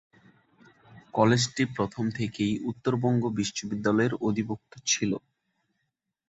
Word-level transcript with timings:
কলেজটি 1.13 1.63
প্রথম 1.75 2.05
থেকেই 2.17 2.53
উত্তরবঙ্গ 2.69 3.23
বিশ্ববিদ্যালয়ের 3.39 4.13
অধিভুক্ত 4.27 4.71
ছিল। 4.85 5.11